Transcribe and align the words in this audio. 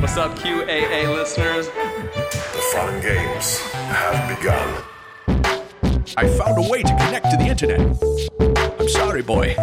What's 0.00 0.16
up, 0.16 0.34
QAA 0.38 1.14
listeners? 1.14 1.66
The 1.66 2.70
fun 2.72 3.02
games 3.02 3.58
have 3.58 4.38
begun. 4.38 4.82
I 6.16 6.26
found 6.26 6.64
a 6.64 6.70
way 6.70 6.82
to 6.82 6.88
connect 6.88 7.30
to 7.30 7.36
the 7.36 7.44
internet. 7.44 7.80
I'm 8.80 8.88
sorry, 8.88 9.20
boy. 9.20 9.54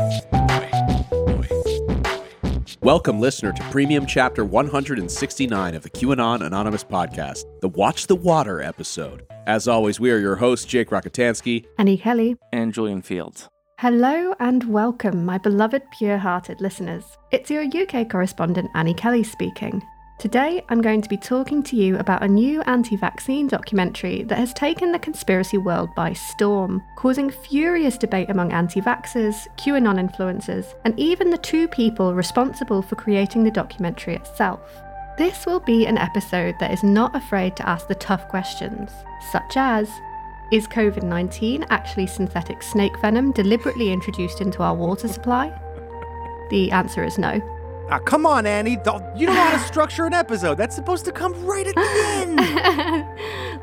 Welcome, 2.82 3.20
listener, 3.20 3.52
to 3.52 3.64
Premium 3.72 4.06
Chapter 4.06 4.46
169 4.46 5.74
of 5.74 5.82
the 5.82 5.90
QAnon 5.90 6.46
Anonymous 6.46 6.84
podcast, 6.84 7.46
the 7.62 7.70
Watch 7.70 8.06
the 8.06 8.16
Water 8.16 8.62
episode. 8.62 9.26
As 9.48 9.68
always, 9.68 10.00
we 10.00 10.12
are 10.12 10.20
your 10.20 10.36
hosts, 10.36 10.68
Jake 10.68 10.92
Rockatansky. 10.92 11.66
Annie 11.80 11.98
Kelly. 11.98 12.38
And 12.54 12.76
Julian 12.76 13.02
Fields. 13.02 13.50
Hello 13.80 14.36
and 14.40 14.64
welcome, 14.66 15.26
my 15.26 15.40
beloved 15.40 15.82
pure 15.98 16.20
hearted 16.20 16.62
listeners. 16.62 17.04
It's 17.32 17.50
your 17.50 17.64
UK 17.64 18.08
correspondent, 18.08 18.70
Annie 18.76 18.94
Kelly, 18.94 19.24
speaking. 19.24 19.82
Today, 20.20 20.64
I'm 20.70 20.82
going 20.82 21.04
to 21.04 21.10
be 21.10 21.16
talking 21.16 21.62
to 21.62 21.76
you 21.76 21.96
about 22.00 22.24
a 22.24 22.28
new 22.28 22.64
anti 22.64 22.96
vaccine 22.96 23.46
documentary 23.46 24.24
that 24.24 24.40
has 24.40 24.52
taken 24.52 24.92
the 24.92 24.98
conspiracy 24.98 25.60
world 25.60 25.94
by 25.94 26.14
storm, 26.14 26.82
causing 26.96 27.30
furious 27.30 28.00
debate 28.00 28.32
among 28.32 28.52
anti 28.52 28.82
vaxxers, 28.82 29.48
QAnon 29.58 30.00
influencers, 30.00 30.74
and 30.86 31.00
even 31.00 31.30
the 31.30 31.38
two 31.38 31.68
people 31.68 32.16
responsible 32.16 32.82
for 32.82 32.96
creating 32.96 33.44
the 33.44 33.52
documentary 33.52 34.16
itself. 34.16 34.82
This 35.20 35.46
will 35.46 35.60
be 35.60 35.86
an 35.86 36.00
episode 36.00 36.56
that 36.60 36.72
is 36.72 36.82
not 36.82 37.16
afraid 37.16 37.56
to 37.58 37.70
ask 37.70 37.88
the 37.88 37.94
tough 37.94 38.28
questions, 38.28 38.90
such 39.32 39.56
as 39.56 39.88
Is 40.52 40.68
COVID 40.68 41.04
19 41.04 41.68
actually 41.70 42.08
synthetic 42.08 42.64
snake 42.64 43.00
venom 43.02 43.34
deliberately 43.34 43.94
introduced 43.94 44.42
into 44.42 44.64
our 44.64 44.74
water 44.74 45.08
supply? 45.08 45.54
The 46.50 46.72
answer 46.72 47.04
is 47.04 47.20
no. 47.20 47.40
Ah, 47.90 48.00
come 48.00 48.26
on, 48.26 48.46
Annie. 48.46 48.76
Don't- 48.76 49.04
You 49.16 49.28
don't 49.28 49.36
know 49.36 49.42
how 49.44 49.58
to 49.58 49.64
structure 49.74 50.06
an 50.06 50.14
episode. 50.14 50.56
That's 50.58 50.76
supposed 50.76 51.06
to 51.06 51.12
come 51.12 51.34
right 51.46 51.66
at 51.68 51.76
the 51.76 53.06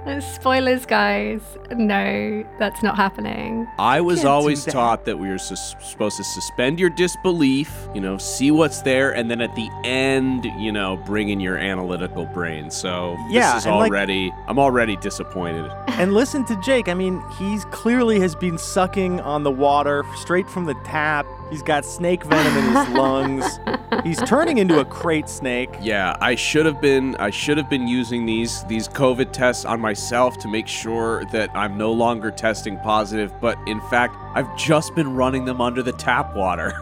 end. 0.06 0.22
Spoilers, 0.22 0.84
guys. 0.86 1.40
No, 1.70 2.44
that's 2.58 2.82
not 2.82 2.96
happening. 2.96 3.66
I 3.78 4.00
was 4.00 4.18
Can't 4.20 4.28
always 4.28 4.64
that. 4.64 4.72
taught 4.72 5.04
that 5.06 5.18
we 5.18 5.28
were 5.28 5.38
sus- 5.38 5.74
supposed 5.82 6.16
to 6.18 6.24
suspend 6.24 6.78
your 6.78 6.90
disbelief, 6.90 7.70
you 7.94 8.00
know, 8.00 8.18
see 8.18 8.50
what's 8.50 8.82
there, 8.82 9.14
and 9.14 9.30
then 9.30 9.40
at 9.40 9.54
the 9.54 9.68
end, 9.84 10.44
you 10.58 10.72
know, 10.72 10.96
bring 11.06 11.30
in 11.30 11.40
your 11.40 11.56
analytical 11.56 12.26
brain. 12.26 12.70
So 12.70 13.16
Yeah, 13.30 13.54
this 13.54 13.62
is 13.62 13.66
and 13.66 13.76
like- 13.76 13.90
already, 13.90 14.30
I'm 14.46 14.58
already 14.58 14.96
disappointed. 14.96 15.70
and 15.88 16.12
listen 16.14 16.44
to 16.46 16.56
Jake. 16.62 16.88
I 16.88 16.94
mean, 16.94 17.22
he's 17.38 17.64
clearly 17.66 18.20
has 18.20 18.34
been 18.34 18.58
sucking 18.58 19.20
on 19.20 19.42
the 19.42 19.50
water 19.50 20.02
straight 20.16 20.48
from 20.48 20.64
the 20.66 20.74
tap. 20.84 21.26
He's 21.50 21.62
got 21.62 21.84
snake 21.84 22.24
venom 22.24 22.56
in 22.56 22.64
his 22.74 22.88
lungs. 22.96 23.60
He's 24.02 24.20
turning 24.22 24.58
into 24.58 24.80
a 24.80 24.84
crate 24.84 25.28
snake. 25.28 25.70
Yeah, 25.80 26.16
I 26.20 26.34
should 26.34 26.66
have 26.66 26.80
been 26.80 27.14
I 27.16 27.30
should 27.30 27.58
have 27.58 27.70
been 27.70 27.86
using 27.86 28.26
these 28.26 28.64
these 28.64 28.88
COVID 28.88 29.32
tests 29.32 29.64
on 29.64 29.80
myself 29.80 30.36
to 30.38 30.48
make 30.48 30.66
sure 30.66 31.24
that 31.26 31.50
I'm 31.54 31.78
no 31.78 31.92
longer 31.92 32.30
testing 32.30 32.78
positive, 32.78 33.32
but 33.40 33.56
in 33.66 33.80
fact, 33.82 34.16
I've 34.34 34.54
just 34.56 34.94
been 34.94 35.14
running 35.14 35.44
them 35.44 35.60
under 35.60 35.82
the 35.82 35.92
tap 35.92 36.34
water. 36.34 36.72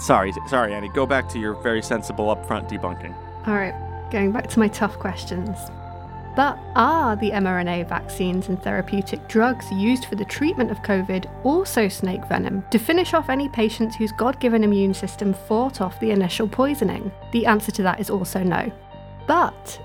Sorry, 0.00 0.32
sorry, 0.46 0.72
Annie. 0.72 0.88
Go 0.88 1.04
back 1.04 1.28
to 1.28 1.38
your 1.38 1.52
very 1.52 1.82
sensible 1.82 2.34
upfront 2.34 2.70
debunking. 2.70 3.14
All 3.46 3.54
right, 3.54 3.74
going 4.10 4.32
back 4.32 4.48
to 4.48 4.58
my 4.58 4.66
tough 4.68 4.98
questions. 4.98 5.58
But 6.36 6.58
are 6.76 7.16
the 7.16 7.30
mRNA 7.30 7.88
vaccines 7.88 8.48
and 8.48 8.62
therapeutic 8.62 9.26
drugs 9.28 9.70
used 9.72 10.04
for 10.04 10.14
the 10.14 10.24
treatment 10.24 10.70
of 10.70 10.82
COVID 10.82 11.28
also 11.44 11.88
snake 11.88 12.24
venom 12.26 12.64
to 12.70 12.78
finish 12.78 13.14
off 13.14 13.28
any 13.28 13.48
patients 13.48 13.96
whose 13.96 14.12
God 14.12 14.38
given 14.40 14.62
immune 14.62 14.94
system 14.94 15.34
fought 15.34 15.80
off 15.80 15.98
the 16.00 16.12
initial 16.12 16.48
poisoning? 16.48 17.10
The 17.32 17.46
answer 17.46 17.72
to 17.72 17.82
that 17.82 18.00
is 18.00 18.10
also 18.10 18.42
no. 18.42 18.70
But 19.26 19.80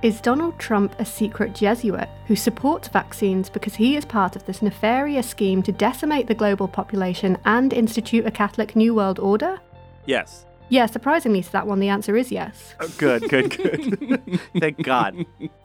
is 0.00 0.20
Donald 0.20 0.56
Trump 0.60 0.94
a 1.00 1.04
secret 1.04 1.54
Jesuit 1.54 2.08
who 2.26 2.36
supports 2.36 2.86
vaccines 2.86 3.50
because 3.50 3.74
he 3.74 3.96
is 3.96 4.04
part 4.04 4.36
of 4.36 4.46
this 4.46 4.62
nefarious 4.62 5.28
scheme 5.28 5.60
to 5.64 5.72
decimate 5.72 6.28
the 6.28 6.34
global 6.34 6.68
population 6.68 7.36
and 7.44 7.72
institute 7.72 8.24
a 8.24 8.30
Catholic 8.30 8.76
New 8.76 8.94
World 8.94 9.18
Order? 9.18 9.58
Yes. 10.06 10.46
Yeah, 10.70 10.86
surprisingly 10.86 11.42
to 11.42 11.52
that 11.52 11.66
one, 11.66 11.80
the 11.80 11.88
answer 11.88 12.16
is 12.16 12.30
yes. 12.30 12.74
Oh, 12.80 12.88
good, 12.98 13.22
good, 13.28 13.56
good. 13.56 14.40
Thank 14.60 14.82
God. 14.82 15.14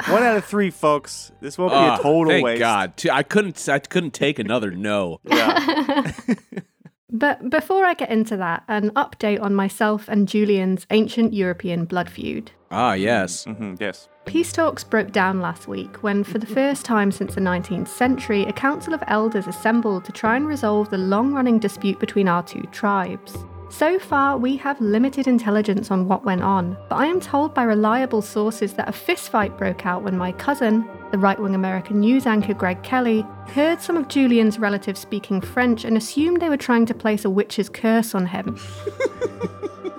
One 0.07 0.23
out 0.23 0.37
of 0.37 0.45
three, 0.45 0.69
folks. 0.69 1.31
This 1.41 1.57
won't 1.57 1.71
be 1.71 1.75
Ah, 1.77 1.95
a 1.95 1.97
total 1.97 2.19
waste. 2.25 2.31
thank 2.31 2.45
waste. 2.45 2.59
God. 2.59 2.97
T- 2.97 3.09
I 3.09 3.23
couldn't 3.23 3.67
I 3.69 3.79
couldn't 3.79 4.13
take 4.13 4.39
another 4.39 4.71
no. 4.71 5.19
Yeah. 5.25 6.11
But 7.15 7.51
before 7.51 7.85
I 7.85 7.93
get 7.93 8.09
into 8.09 8.35
that, 8.37 8.63
an 8.67 8.89
update 8.95 9.39
on 9.39 9.53
myself 9.53 10.07
and 10.07 10.27
Julian's 10.27 10.87
ancient 10.89 11.31
European 11.31 11.85
blood 11.85 12.09
feud. 12.09 12.49
Ah, 12.71 12.93
yes. 12.93 13.43
hmm 13.43 13.75
yes. 13.79 14.09
Peace 14.25 14.51
talks 14.51 14.83
broke 14.83 15.11
down 15.11 15.39
last 15.39 15.67
week 15.67 16.01
when, 16.01 16.23
for 16.23 16.39
the 16.39 16.47
first 16.47 16.85
time 16.85 17.11
since 17.11 17.35
the 17.35 17.41
19th 17.41 17.87
century, 17.87 18.45
a 18.45 18.53
council 18.53 18.95
of 18.95 19.03
elders 19.07 19.45
assembled 19.45 20.05
to 20.05 20.11
try 20.11 20.35
and 20.35 20.47
resolve 20.47 20.89
the 20.89 20.97
long 20.97 21.33
running 21.33 21.59
dispute 21.59 21.99
between 21.99 22.27
our 22.27 22.41
two 22.41 22.63
tribes. 22.71 23.37
So 23.73 23.97
far, 23.97 24.37
we 24.37 24.55
have 24.57 24.79
limited 24.79 25.27
intelligence 25.27 25.89
on 25.89 26.07
what 26.07 26.23
went 26.23 26.43
on, 26.43 26.77
but 26.89 26.97
I 26.97 27.07
am 27.07 27.19
told 27.19 27.55
by 27.55 27.63
reliable 27.63 28.21
sources 28.21 28.73
that 28.73 28.87
a 28.87 28.91
fistfight 28.91 29.57
broke 29.57 29.83
out 29.87 30.03
when 30.03 30.15
my 30.15 30.31
cousin, 30.33 30.87
the 31.11 31.17
right 31.17 31.39
wing 31.39 31.55
American 31.55 31.99
news 31.99 32.27
anchor 32.27 32.53
Greg 32.53 32.83
Kelly, 32.83 33.25
heard 33.47 33.81
some 33.81 33.97
of 33.97 34.09
Julian's 34.09 34.59
relatives 34.59 34.99
speaking 34.99 35.41
French 35.41 35.85
and 35.85 35.97
assumed 35.97 36.39
they 36.39 36.49
were 36.49 36.55
trying 36.55 36.85
to 36.85 36.93
place 36.93 37.25
a 37.25 37.31
witch's 37.31 37.67
curse 37.67 38.13
on 38.13 38.27
him. 38.27 38.59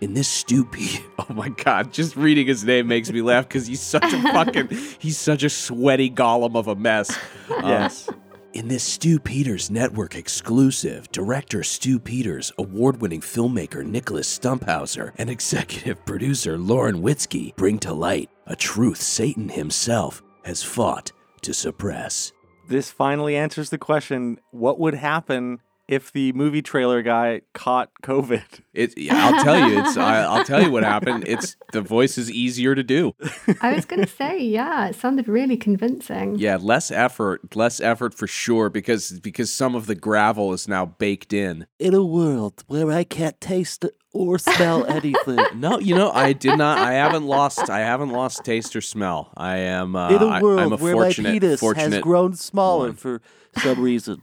In 0.00 0.14
this 0.14 0.26
stupid. 0.28 0.98
Oh 1.28 1.32
my 1.32 1.48
god, 1.48 1.92
just 1.92 2.14
reading 2.14 2.46
his 2.46 2.62
name 2.64 2.86
makes 2.88 3.10
me 3.10 3.20
laugh 3.22 3.48
because 3.48 3.66
he's 3.66 3.80
such 3.80 4.12
a 4.12 4.22
fucking 4.32 4.68
he's 4.98 5.16
such 5.18 5.42
a 5.42 5.48
sweaty 5.48 6.10
golem 6.10 6.54
of 6.56 6.68
a 6.68 6.76
mess. 6.76 7.10
Um, 7.50 7.68
Yes. 7.68 8.08
In 8.56 8.68
this 8.68 8.82
Stu 8.82 9.18
Peters 9.18 9.70
Network 9.70 10.16
exclusive, 10.16 11.12
director 11.12 11.62
Stu 11.62 11.98
Peters, 11.98 12.50
award 12.56 13.02
winning 13.02 13.20
filmmaker 13.20 13.84
Nicholas 13.84 14.38
Stumphauser, 14.38 15.12
and 15.18 15.28
executive 15.28 16.02
producer 16.06 16.56
Lauren 16.56 17.02
Witzke 17.02 17.54
bring 17.56 17.78
to 17.80 17.92
light 17.92 18.30
a 18.46 18.56
truth 18.56 19.02
Satan 19.02 19.50
himself 19.50 20.22
has 20.44 20.62
fought 20.62 21.12
to 21.42 21.52
suppress. 21.52 22.32
This 22.66 22.90
finally 22.90 23.36
answers 23.36 23.68
the 23.68 23.76
question 23.76 24.40
what 24.52 24.80
would 24.80 24.94
happen 24.94 25.60
if 25.88 26.12
the 26.12 26.32
movie 26.32 26.62
trailer 26.62 27.00
guy 27.02 27.42
caught 27.54 27.90
COVID? 28.02 28.42
It, 28.74 28.94
I'll 29.10 29.42
tell 29.44 29.68
you, 29.70 29.80
it's 29.80 29.96
I, 29.96 30.22
I'll 30.22 30.44
tell 30.44 30.62
you 30.62 30.70
what 30.70 30.82
happened. 30.94 31.24
It's 31.26 31.56
the 31.72 31.80
voice 31.80 32.18
is 32.18 32.30
easier 32.30 32.74
to 32.74 32.82
do. 32.82 33.14
I 33.60 33.72
was 33.72 33.84
going 33.84 34.02
to 34.02 34.08
say, 34.08 34.38
yeah, 34.42 34.88
it 34.88 34.96
sounded 34.96 35.28
really 35.28 35.56
convincing. 35.56 36.36
Yeah, 36.38 36.58
less 36.60 36.90
effort, 36.90 37.54
less 37.56 37.80
effort 37.80 38.14
for 38.14 38.26
sure 38.26 38.68
because 38.68 39.18
because 39.20 39.52
some 39.52 39.74
of 39.74 39.86
the 39.86 39.94
gravel 39.94 40.52
is 40.52 40.68
now 40.68 40.84
baked 40.86 41.32
in. 41.32 41.66
In 41.78 41.94
a 41.94 42.04
world 42.04 42.64
where 42.66 42.90
I 42.90 43.04
can't 43.04 43.40
taste 43.40 43.84
or 44.12 44.38
smell 44.38 44.84
anything. 44.98 45.38
No, 45.54 45.78
you 45.78 45.94
know, 45.94 46.10
I 46.10 46.32
did 46.32 46.56
not. 46.58 46.78
I 46.78 46.94
haven't 46.94 47.24
lost. 47.26 47.68
I 47.70 47.80
haven't 47.80 48.10
lost 48.10 48.44
taste 48.44 48.74
or 48.74 48.80
smell. 48.80 49.30
I 49.36 49.56
am. 49.58 49.94
Uh, 49.94 50.08
In 50.10 50.22
a 50.22 50.40
world 50.42 50.60
I'm 50.60 50.72
a 50.72 50.76
where 50.76 50.96
my 50.96 51.12
penis 51.12 51.60
fortunate. 51.60 51.92
has 51.92 52.02
grown 52.02 52.34
smaller 52.34 52.88
one. 52.88 52.96
for 52.96 53.20
some 53.58 53.80
reason. 53.80 54.22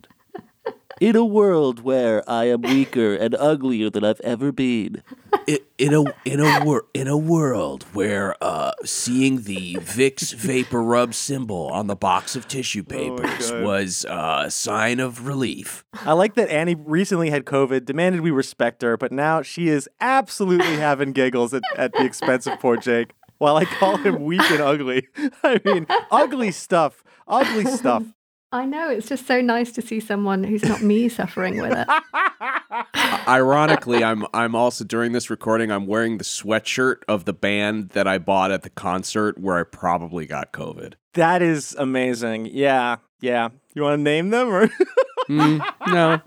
In 1.01 1.15
a 1.15 1.25
world 1.25 1.81
where 1.81 2.27
I 2.29 2.45
am 2.45 2.61
weaker 2.61 3.15
and 3.15 3.35
uglier 3.35 3.89
than 3.89 4.03
I've 4.03 4.21
ever 4.21 4.51
been. 4.51 5.01
I- 5.47 5.59
In 5.79 5.93
a 5.93 6.03
in 6.23 6.39
a 6.39 6.63
wor- 6.63 6.85
in 6.93 7.07
a 7.07 7.17
world 7.17 7.83
where 7.93 8.35
uh, 8.41 8.71
seeing 8.85 9.41
the 9.41 9.75
Vicks 9.81 10.33
Vapor 10.33 10.81
Rub 10.81 11.13
symbol 11.13 11.67
on 11.73 11.87
the 11.87 11.95
box 11.95 12.35
of 12.37 12.47
tissue 12.47 12.83
papers 12.83 13.51
God. 13.51 13.63
was 13.63 14.05
uh, 14.05 14.43
a 14.45 14.51
sign 14.51 14.99
of 15.01 15.25
relief. 15.27 15.83
I 16.05 16.13
like 16.13 16.35
that 16.35 16.49
Annie 16.49 16.75
recently 16.75 17.31
had 17.31 17.43
COVID, 17.45 17.85
demanded 17.85 18.21
we 18.21 18.31
respect 18.31 18.81
her, 18.83 18.95
but 18.95 19.11
now 19.11 19.41
she 19.41 19.67
is 19.67 19.89
absolutely 19.99 20.75
having 20.77 21.11
giggles 21.11 21.53
at, 21.53 21.63
at 21.75 21.91
the 21.93 22.05
expense 22.05 22.47
of 22.47 22.59
poor 22.59 22.77
Jake. 22.77 23.11
While 23.39 23.57
I 23.57 23.65
call 23.65 23.97
him 23.97 24.23
weak 24.23 24.41
and 24.51 24.61
ugly. 24.61 25.07
I 25.43 25.59
mean, 25.65 25.85
ugly 26.11 26.51
stuff. 26.51 27.03
Ugly 27.27 27.65
stuff. 27.65 28.03
I 28.53 28.65
know, 28.65 28.87
it's 28.89 29.09
just 29.09 29.25
so 29.25 29.41
nice 29.41 29.71
to 29.71 29.81
see 29.81 29.99
someone 29.99 30.43
who's 30.43 30.63
not 30.63 30.81
me 30.83 31.09
suffering 31.09 31.59
with 31.59 31.73
it. 31.75 31.87
Ironically, 33.27 34.03
I'm 34.03 34.27
I'm 34.31 34.53
also 34.53 34.83
during 34.83 35.11
this 35.11 35.31
recording. 35.31 35.71
I'm 35.71 35.87
wearing 35.87 36.19
the 36.19 36.23
sweatshirt 36.23 36.97
of 37.07 37.25
the 37.25 37.33
band 37.33 37.89
that 37.89 38.07
I 38.07 38.19
bought 38.19 38.51
at 38.51 38.61
the 38.61 38.69
concert 38.69 39.39
where 39.39 39.57
I 39.57 39.63
probably 39.63 40.27
got 40.27 40.53
COVID. 40.53 40.93
That 41.15 41.41
is 41.41 41.75
amazing. 41.79 42.45
Yeah. 42.45 42.97
Yeah. 43.21 43.49
You 43.73 43.81
want 43.81 43.97
to 43.97 44.03
name 44.03 44.29
them 44.29 44.49
or? 44.49 44.69
Mm, 45.29 45.63
no, 45.87 46.21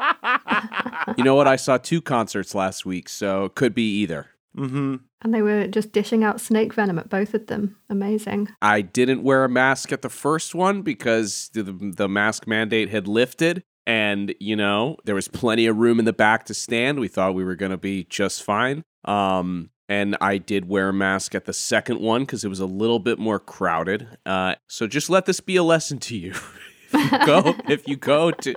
you 1.18 1.22
know 1.22 1.34
what? 1.34 1.46
I 1.46 1.56
saw 1.56 1.76
two 1.76 2.00
concerts 2.00 2.54
last 2.54 2.86
week, 2.86 3.10
so 3.10 3.44
it 3.44 3.54
could 3.54 3.74
be 3.74 4.00
either. 4.00 4.28
mm-hmm. 4.56 4.96
And 5.22 5.32
they 5.32 5.42
were 5.42 5.66
just 5.66 5.92
dishing 5.92 6.24
out 6.24 6.40
snake 6.40 6.74
venom 6.74 6.98
at 6.98 7.08
both 7.08 7.34
of 7.34 7.46
them. 7.46 7.76
Amazing. 7.88 8.48
I 8.60 8.82
didn't 8.82 9.22
wear 9.22 9.44
a 9.44 9.48
mask 9.48 9.92
at 9.92 10.02
the 10.02 10.10
first 10.10 10.54
one 10.54 10.82
because 10.82 11.50
the, 11.54 11.62
the 11.62 12.08
mask 12.08 12.46
mandate 12.46 12.90
had 12.90 13.08
lifted. 13.08 13.64
And, 13.86 14.34
you 14.40 14.56
know, 14.56 14.96
there 15.04 15.14
was 15.14 15.28
plenty 15.28 15.66
of 15.66 15.76
room 15.76 15.98
in 15.98 16.04
the 16.04 16.12
back 16.12 16.44
to 16.46 16.54
stand. 16.54 17.00
We 17.00 17.08
thought 17.08 17.34
we 17.34 17.44
were 17.44 17.54
going 17.54 17.70
to 17.70 17.78
be 17.78 18.04
just 18.04 18.42
fine. 18.42 18.82
Um, 19.04 19.70
and 19.88 20.16
I 20.20 20.38
did 20.38 20.68
wear 20.68 20.88
a 20.88 20.92
mask 20.92 21.34
at 21.34 21.44
the 21.44 21.52
second 21.52 22.00
one 22.00 22.22
because 22.22 22.44
it 22.44 22.48
was 22.48 22.60
a 22.60 22.66
little 22.66 22.98
bit 22.98 23.18
more 23.18 23.38
crowded. 23.38 24.08
Uh, 24.26 24.56
so 24.68 24.86
just 24.86 25.08
let 25.08 25.26
this 25.26 25.40
be 25.40 25.56
a 25.56 25.62
lesson 25.62 25.98
to 26.00 26.16
you. 26.16 26.34
if 26.92 27.12
you 27.12 27.26
go, 27.26 27.54
if 27.68 27.88
you 27.88 27.96
go 27.96 28.30
to, 28.32 28.54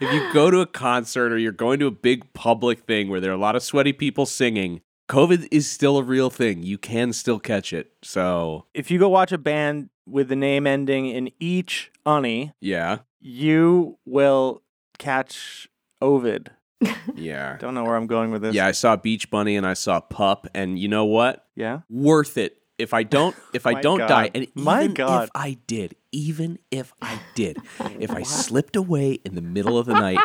if 0.00 0.12
you 0.12 0.32
go 0.32 0.50
to 0.50 0.60
a 0.60 0.66
concert 0.66 1.32
or 1.32 1.38
you're 1.38 1.52
going 1.52 1.78
to 1.80 1.86
a 1.86 1.90
big 1.90 2.32
public 2.34 2.80
thing 2.80 3.08
where 3.08 3.20
there 3.20 3.30
are 3.30 3.34
a 3.34 3.38
lot 3.38 3.56
of 3.56 3.62
sweaty 3.62 3.94
people 3.94 4.26
singing, 4.26 4.82
COVID 5.10 5.48
is 5.50 5.68
still 5.68 5.98
a 5.98 6.04
real 6.04 6.30
thing. 6.30 6.62
You 6.62 6.78
can 6.78 7.12
still 7.12 7.40
catch 7.40 7.72
it. 7.72 7.90
So 8.00 8.66
If 8.74 8.92
you 8.92 9.00
go 9.00 9.08
watch 9.08 9.32
a 9.32 9.38
band 9.38 9.90
with 10.06 10.28
the 10.28 10.36
name 10.36 10.68
ending 10.68 11.06
in 11.06 11.32
each 11.40 11.90
unny, 12.06 12.52
yeah, 12.60 12.98
you 13.18 13.98
will 14.06 14.62
catch 14.98 15.68
Ovid. 16.00 16.52
yeah. 17.16 17.56
Don't 17.58 17.74
know 17.74 17.82
where 17.82 17.96
I'm 17.96 18.06
going 18.06 18.30
with 18.30 18.42
this. 18.42 18.54
Yeah, 18.54 18.68
I 18.68 18.70
saw 18.70 18.94
Beach 18.94 19.28
Bunny 19.30 19.56
and 19.56 19.66
I 19.66 19.74
saw 19.74 19.98
Pup, 20.00 20.46
and 20.54 20.78
you 20.78 20.86
know 20.86 21.06
what? 21.06 21.44
Yeah. 21.56 21.80
Worth 21.90 22.38
it. 22.38 22.58
If 22.78 22.94
I 22.94 23.02
don't, 23.02 23.34
if 23.52 23.66
I 23.66 23.80
don't 23.80 23.98
God. 23.98 24.08
die, 24.08 24.30
and 24.32 24.46
My 24.54 24.84
even 24.84 24.94
God. 24.94 25.24
if 25.24 25.30
I 25.34 25.58
did, 25.66 25.96
even 26.12 26.60
if 26.70 26.94
I 27.02 27.20
did, 27.34 27.58
if 27.98 28.12
I 28.12 28.22
slipped 28.22 28.76
away 28.76 29.14
in 29.24 29.34
the 29.34 29.42
middle 29.42 29.76
of 29.76 29.86
the 29.86 29.94
night, 29.94 30.20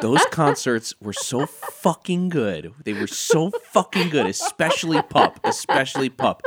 those 0.00 0.24
concerts 0.26 0.94
were 1.00 1.12
so 1.12 1.46
fucking 1.46 2.28
good. 2.28 2.72
They 2.84 2.92
were 2.92 3.06
so 3.06 3.50
fucking 3.50 4.10
good, 4.10 4.26
especially 4.26 5.00
Pup, 5.02 5.40
especially 5.44 6.08
Pup, 6.08 6.42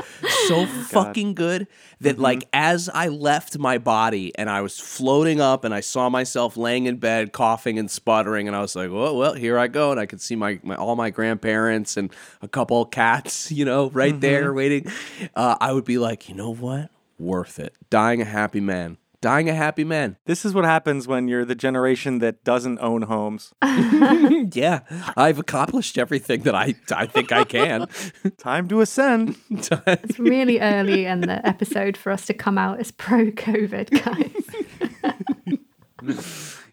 so 0.48 0.66
fucking 0.66 1.34
good 1.36 1.68
that 2.02 2.14
Mm-hmm. 2.14 2.22
like 2.22 2.48
as 2.54 2.90
I 2.94 3.08
left 3.10 3.58
my 3.58 3.78
body 3.78 4.32
and 4.36 4.50
I 4.50 4.62
was 4.62 4.80
floating 4.80 5.40
up 5.42 5.64
and 5.64 5.74
I 5.74 5.80
saw 5.82 6.10
myself 6.10 6.58
laying 6.58 6.86
in 6.86 6.98
bed 6.98 7.32
coughing 7.32 7.78
and 7.80 7.90
sputtering 7.90 8.48
and 8.48 8.56
I 8.56 8.62
was 8.62 8.76
like, 8.76 8.92
well, 8.92 9.16
well, 9.18 9.34
here 9.34 9.58
I 9.58 9.68
go, 9.68 9.92
and 9.92 10.00
I 10.00 10.06
could 10.06 10.22
see 10.22 10.36
my, 10.36 10.60
my 10.64 10.76
all 10.76 10.96
my 10.96 11.10
grandparents 11.10 11.98
and 11.98 12.12
a 12.42 12.48
couple 12.48 12.82
of 12.82 12.92
cats, 12.92 13.52
you 13.52 13.66
know, 13.66 13.90
right 13.92 14.12
Mm-hmm. 14.12 14.20
there 14.20 14.54
waiting. 14.54 14.88
Uh, 15.36 15.56
I 15.62 15.74
would 15.74 15.86
be 15.86 15.98
like, 15.98 16.28
you 16.30 16.36
know 16.36 16.54
what, 16.54 16.90
worth 17.20 17.60
it. 17.60 17.74
Dying 17.90 18.22
a 18.22 18.26
happy 18.26 18.60
man. 18.60 18.98
Dying 19.22 19.50
a 19.50 19.54
happy 19.54 19.84
man. 19.84 20.18
This 20.26 20.44
is 20.46 20.56
what 20.56 20.66
happens 20.66 21.08
when 21.08 21.28
you're 21.28 21.46
the 21.46 21.54
generation 21.54 22.18
that 22.20 22.44
doesn't 22.44 22.80
own 22.80 23.04
homes. 23.04 23.54
yeah, 23.62 24.80
I've 25.16 25.38
accomplished 25.38 26.00
everything 26.00 26.42
that 26.42 26.56
I 26.56 26.74
I 26.92 27.06
think 27.06 27.32
I 27.32 27.44
can. 27.44 27.88
Time 28.40 28.68
to 28.70 28.82
ascend. 28.82 29.36
It's 29.52 30.18
really 30.18 30.60
early 30.60 31.06
in 31.06 31.22
the 31.22 31.46
episode 31.48 31.98
for 31.98 32.12
us 32.12 32.26
to 32.26 32.34
come 32.34 32.58
out 32.58 32.80
as 32.80 32.90
pro 32.92 33.30
COVID, 33.32 33.92
guys. 36.02 36.18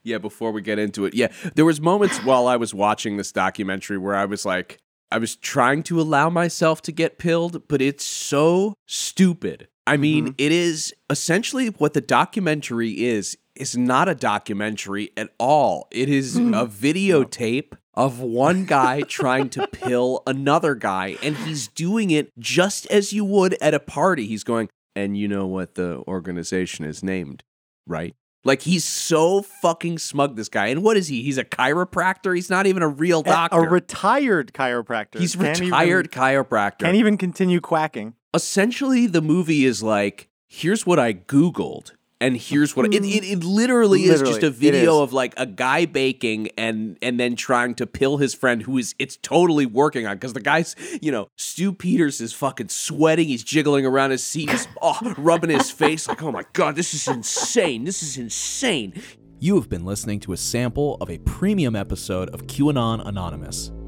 yeah, 0.03 0.17
before 0.17 0.51
we 0.51 0.63
get 0.63 0.79
into 0.79 1.05
it. 1.05 1.13
Yeah, 1.13 1.29
there 1.55 1.67
was 1.67 1.83
moments 1.83 2.25
while 2.25 2.47
I 2.47 2.57
was 2.57 2.73
watching 2.73 3.19
this 3.19 3.31
documentary 3.31 3.99
where 3.99 4.17
I 4.17 4.25
was 4.25 4.47
like 4.47 4.79
I 5.11 5.19
was 5.19 5.37
trying 5.37 5.83
to 5.85 6.01
allow 6.01 6.31
myself 6.31 6.81
to 6.83 6.93
get 6.93 7.19
pilled, 7.19 7.69
but 7.69 7.83
it's 7.83 8.05
so 8.05 8.75
stupid. 8.87 9.69
I 9.89 9.97
mean, 9.97 10.27
mm-hmm. 10.27 10.35
it 10.39 10.53
is 10.53 10.95
essentially 11.09 11.69
what 11.69 11.95
the 11.95 12.01
documentary 12.01 12.91
is 12.91 13.39
is 13.55 13.77
not 13.77 14.09
a 14.09 14.15
documentary 14.15 15.11
at 15.17 15.31
all. 15.39 15.89
It 15.91 16.09
is 16.09 16.37
mm-hmm. 16.37 16.55
a 16.55 16.67
videotape 16.67 17.73
of 17.95 18.21
one 18.21 18.65
guy 18.65 19.01
trying 19.03 19.49
to 19.51 19.67
pill 19.67 20.23
another 20.27 20.77
guy 20.77 21.17
and 21.23 21.37
he's 21.39 21.67
doing 21.67 22.13
it 22.13 22.31
just 22.39 22.87
as 22.87 23.13
you 23.13 23.25
would 23.25 23.55
at 23.61 23.75
a 23.75 23.81
party. 23.81 24.27
He's 24.27 24.45
going, 24.45 24.69
"And 24.95 25.17
you 25.17 25.27
know 25.27 25.47
what 25.47 25.75
the 25.75 26.05
organization 26.07 26.85
is 26.85 27.03
named, 27.03 27.43
right?" 27.87 28.15
Like 28.45 28.63
he's 28.63 28.85
so 28.85 29.43
fucking 29.43 29.99
smug, 29.99 30.37
this 30.37 30.49
guy. 30.49 30.69
And 30.69 30.83
what 30.83 30.97
is 30.97 31.09
he? 31.09 31.23
He's 31.23 31.39
a 31.39 31.45
chiropractor. 31.45 32.35
He's 32.35 32.49
not 32.49 32.67
even 32.67 32.83
a 32.83 32.89
real 32.89 33.23
doctor. 33.23 33.59
A 33.59 33.69
retired 33.69 34.53
chiropractor. 34.53 35.19
he's 35.19 35.35
Can't 35.35 35.57
even- 35.57 35.71
retired 35.71 36.13
chiropractor. 36.13 36.81
Can't 36.81 36.97
even 36.97 37.17
continue 37.19 37.61
quacking. 37.61 38.15
Essentially, 38.35 39.07
the 39.07 39.23
movie 39.23 39.65
is 39.65 39.83
like, 39.83 40.29
here's 40.47 40.85
what 40.85 40.99
I 40.99 41.15
googled, 41.15 41.93
and 42.21 42.37
here's 42.37 42.77
what 42.77 42.87
it, 42.87 42.95
it, 42.95 43.25
it 43.25 43.43
literally, 43.43 44.05
is 44.05 44.21
just 44.21 44.43
a 44.43 44.51
video 44.51 45.03
of 45.03 45.15
like 45.15 45.33
a 45.39 45.47
guy 45.47 45.87
baking 45.87 46.51
and 46.59 46.99
and 47.01 47.19
then 47.19 47.37
trying 47.37 47.75
to 47.77 47.87
pill 47.87 48.19
his 48.19 48.35
friend 48.35 48.63
who 48.63 48.77
is 48.77 48.95
it's 48.99 49.17
totally 49.17 49.65
working 49.65 50.07
on 50.07 50.17
because 50.17 50.35
the 50.35 50.41
guy's 50.41 50.75
you 51.01 51.11
know 51.11 51.29
Stu 51.37 51.73
Peters 51.73 52.21
is 52.21 52.33
fucking 52.35 52.69
sweating, 52.69 53.29
he's 53.29 53.45
jiggling 53.45 53.87
around 53.87 54.11
his 54.11 54.23
seat, 54.23 54.51
he's 54.51 54.69
oh, 54.83 55.15
rubbing 55.17 55.51
his 55.51 55.71
face 55.71 56.07
like 56.07 56.23
oh 56.23 56.33
my 56.33 56.45
god, 56.53 56.77
this 56.77 56.93
is 56.93 57.09
insane, 57.09 57.85
this 57.85 58.03
is 58.03 58.19
insane. 58.19 59.01
You 59.41 59.55
have 59.55 59.71
been 59.71 59.85
listening 59.85 60.21
to 60.21 60.33
a 60.33 60.37
sample 60.37 60.97
of 61.01 61.09
a 61.09 61.19
premium 61.19 61.77
episode 61.77 62.29
of 62.31 62.47
QAnon 62.47 63.07
Anonymous. 63.07 63.71